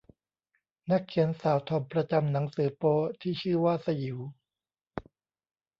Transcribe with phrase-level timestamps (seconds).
[0.91, 4.17] นักเขียนสาวทอมประจำหนังสือโป๊ที่ชื่อว่าสยิว